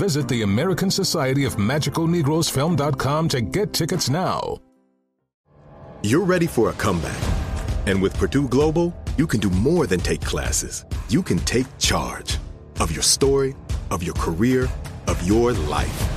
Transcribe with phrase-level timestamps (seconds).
[0.00, 4.56] Visit the American Society of Magical Negroes Film.com to get tickets now.
[6.02, 7.20] You're ready for a comeback.
[7.84, 10.86] And with Purdue Global, you can do more than take classes.
[11.10, 12.38] You can take charge
[12.80, 13.54] of your story,
[13.90, 14.70] of your career,
[15.06, 16.08] of your life.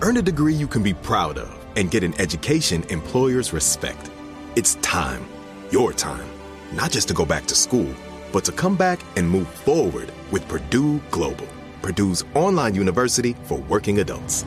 [0.00, 4.12] Earn a degree you can be proud of and get an education employers respect.
[4.54, 5.26] It's time,
[5.72, 6.28] your time,
[6.72, 7.92] not just to go back to school,
[8.32, 11.48] but to come back and move forward with Purdue Global,
[11.84, 14.46] Purdue's online university for working adults.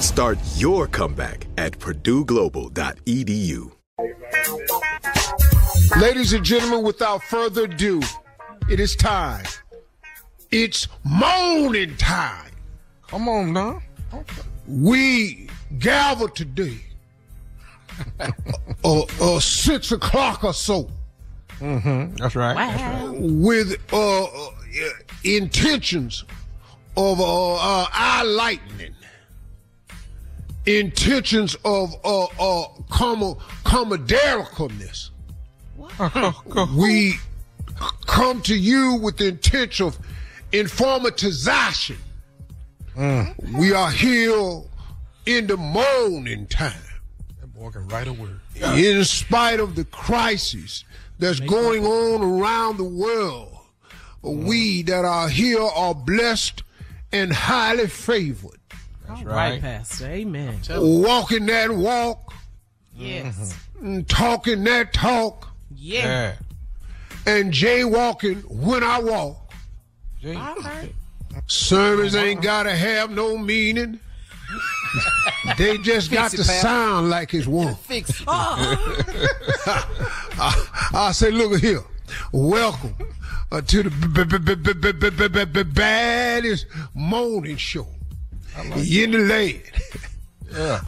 [0.00, 3.72] Start your comeback at purdueglobal.edu.
[6.00, 8.00] Ladies and gentlemen, without further ado,
[8.70, 9.44] it is time.
[10.50, 12.52] It's moaning time.
[13.06, 13.82] Come on now.
[14.66, 16.78] We gather today,
[18.84, 20.88] uh, uh, six o'clock or so,
[21.60, 22.14] Mm-hmm.
[22.16, 22.54] That's right.
[22.54, 23.20] That's right.
[23.20, 24.50] with uh, uh,
[25.24, 26.24] intentions
[26.98, 28.92] of uh, uh, eye lightning,
[30.66, 33.36] intentions of uh, uh, com-.
[36.76, 37.14] We
[38.06, 39.96] come to you with the intent of
[40.50, 41.98] informatization.
[42.96, 44.62] We are here
[45.24, 46.72] in the morning time.
[47.40, 48.40] That boy can write a word.
[48.56, 50.82] In spite of the crisis
[51.20, 53.56] that's going on around the world,
[54.20, 56.64] we that are here are blessed
[57.12, 58.58] and highly favored.
[59.06, 59.60] That's Right, right.
[59.60, 60.06] Pastor.
[60.06, 60.60] Amen.
[60.70, 62.34] Walking that walk,
[62.94, 63.54] Yes.
[63.80, 66.34] and talking that talk, Yeah.
[67.26, 67.32] Yeah.
[67.32, 69.52] and jaywalking when I walk.
[70.20, 70.34] Gee.
[70.34, 70.92] All right.
[71.46, 74.00] Sermons ain't gotta have no meaning.
[75.58, 77.74] they just got to sound like it's one.
[77.76, 78.24] Fix it.
[78.26, 78.96] Oh,
[80.38, 81.82] I, I say, look here.
[82.32, 82.94] Welcome
[83.50, 87.86] uh, to the baddest morning show
[88.76, 89.62] in the land.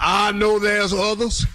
[0.00, 1.46] I know there's others,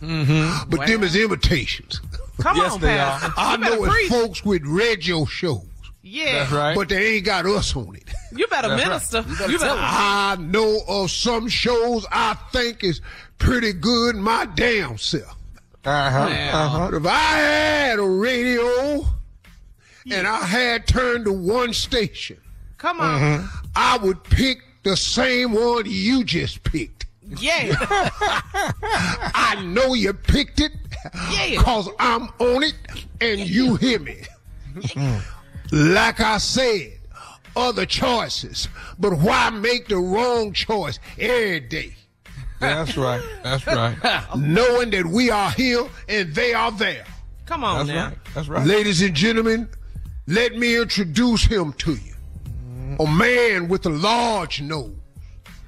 [0.00, 0.70] mm-hmm.
[0.70, 2.00] but them is imitations.
[2.40, 3.32] Come on, they Pat.
[3.36, 4.08] I know it's preach.
[4.08, 5.66] folks with radio shows.
[6.02, 6.74] Yeah, right.
[6.74, 8.04] But they ain't got us on it.
[8.34, 9.24] You better minister.
[9.28, 13.00] You better I know of some shows I think is
[13.38, 14.16] pretty good.
[14.16, 15.36] My damn self.
[15.84, 16.26] Uh-huh.
[16.28, 16.66] Wow.
[16.86, 16.96] Uh-huh.
[16.96, 19.06] If I had a radio
[20.10, 22.38] and I had turned to one station,
[22.78, 23.48] Come on.
[23.76, 27.06] I would pick the same one you just picked.
[27.38, 27.76] Yeah.
[28.82, 30.72] I know you picked it
[31.30, 31.58] Yeah.
[31.58, 32.74] because I'm on it
[33.20, 34.22] and you hear me.
[35.72, 36.92] like I said,
[37.56, 41.94] other choices, but why make the wrong choice every day?
[42.60, 43.22] That's right.
[43.42, 43.96] That's right.
[44.36, 47.04] Knowing that we are here and they are there.
[47.46, 48.04] Come on That's now.
[48.08, 48.18] right.
[48.34, 48.66] That's right.
[48.66, 49.68] Ladies and gentlemen,
[50.26, 52.14] let me introduce him to you.
[53.00, 54.92] A man with a large nose,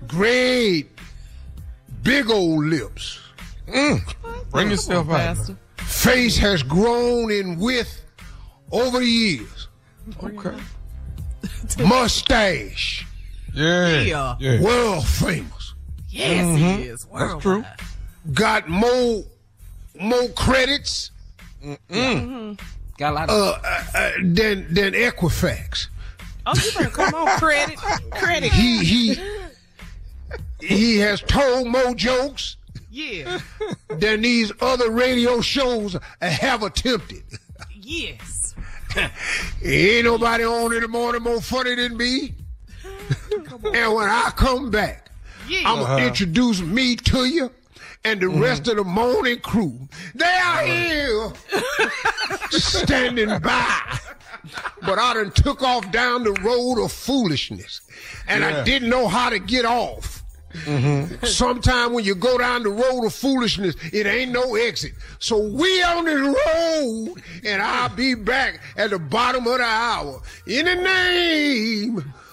[0.07, 0.91] great,
[2.03, 3.21] big old lips.
[3.69, 4.01] Mm.
[4.51, 5.37] Bring yourself out.
[5.37, 5.57] Pastor.
[5.79, 8.05] Face has grown in width
[8.71, 9.69] over the years.
[10.23, 10.57] Okay.
[11.87, 13.07] Mustache,
[13.55, 14.01] Yeah.
[14.03, 14.37] Yeah.
[14.41, 14.61] Yeah.
[14.61, 15.62] world famous.
[16.13, 17.07] Yes, he is.
[17.13, 17.65] That's true.
[18.33, 19.25] Got more,
[20.01, 21.11] more credits
[22.99, 23.37] Got a lot of.
[23.37, 25.89] uh, uh, uh, than than Equifax.
[26.47, 27.39] oh, you better come on.
[27.39, 27.77] Credit.
[28.11, 28.53] Credit.
[28.53, 29.17] He he
[30.61, 32.57] he has told more jokes
[32.91, 33.39] Yeah.
[33.89, 37.23] than these other radio shows have attempted.
[37.75, 38.55] Yes.
[39.65, 42.35] Ain't nobody on in the morning more funny than me.
[42.85, 45.11] and when I come back,
[45.49, 45.71] Yeah.
[45.71, 46.07] I'm gonna uh-huh.
[46.07, 47.51] introduce me to you
[48.05, 48.41] and the mm-hmm.
[48.41, 49.89] rest of the morning crew.
[50.15, 51.33] They are here
[52.51, 53.99] standing by.
[54.81, 57.81] But I done took off down the road of foolishness.
[58.27, 60.25] And I didn't know how to get off.
[60.65, 61.25] Mm-hmm.
[61.27, 64.93] Sometime when you go down the road of foolishness, it ain't no exit.
[65.19, 70.21] So we on the road, and I'll be back at the bottom of the hour.
[70.47, 72.13] In the name